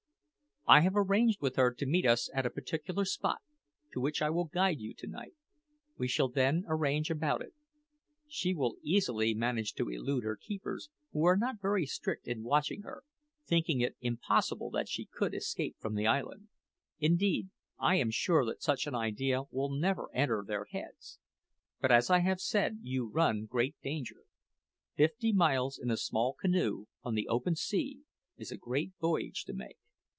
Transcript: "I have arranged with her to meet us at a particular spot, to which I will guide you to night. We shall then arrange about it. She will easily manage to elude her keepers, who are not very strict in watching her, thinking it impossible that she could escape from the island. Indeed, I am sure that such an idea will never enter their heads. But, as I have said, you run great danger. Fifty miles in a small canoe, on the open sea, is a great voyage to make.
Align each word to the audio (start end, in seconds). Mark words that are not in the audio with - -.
"I 0.67 0.81
have 0.81 0.93
arranged 0.95 1.41
with 1.41 1.55
her 1.55 1.73
to 1.73 1.85
meet 1.87 2.05
us 2.05 2.29
at 2.35 2.45
a 2.45 2.49
particular 2.51 3.03
spot, 3.03 3.41
to 3.93 3.99
which 3.99 4.21
I 4.21 4.29
will 4.29 4.45
guide 4.45 4.79
you 4.79 4.93
to 4.93 5.07
night. 5.07 5.33
We 5.97 6.07
shall 6.07 6.29
then 6.29 6.65
arrange 6.67 7.09
about 7.09 7.41
it. 7.41 7.53
She 8.29 8.53
will 8.53 8.75
easily 8.83 9.33
manage 9.33 9.73
to 9.73 9.89
elude 9.89 10.23
her 10.23 10.37
keepers, 10.37 10.89
who 11.11 11.25
are 11.25 11.35
not 11.35 11.59
very 11.59 11.87
strict 11.87 12.27
in 12.27 12.43
watching 12.43 12.83
her, 12.83 13.03
thinking 13.43 13.81
it 13.81 13.97
impossible 14.01 14.69
that 14.69 14.87
she 14.87 15.03
could 15.11 15.33
escape 15.33 15.77
from 15.79 15.95
the 15.95 16.05
island. 16.07 16.47
Indeed, 16.99 17.49
I 17.79 17.95
am 17.95 18.11
sure 18.11 18.45
that 18.45 18.61
such 18.61 18.85
an 18.85 18.93
idea 18.95 19.41
will 19.49 19.71
never 19.71 20.09
enter 20.13 20.45
their 20.47 20.65
heads. 20.65 21.19
But, 21.81 21.91
as 21.91 22.09
I 22.11 22.19
have 22.19 22.39
said, 22.39 22.79
you 22.83 23.09
run 23.09 23.45
great 23.45 23.75
danger. 23.81 24.23
Fifty 24.95 25.33
miles 25.33 25.79
in 25.79 25.89
a 25.89 25.97
small 25.97 26.33
canoe, 26.33 26.85
on 27.03 27.15
the 27.15 27.27
open 27.27 27.55
sea, 27.55 28.03
is 28.37 28.51
a 28.51 28.57
great 28.57 28.91
voyage 29.01 29.43
to 29.45 29.53
make. 29.53 29.77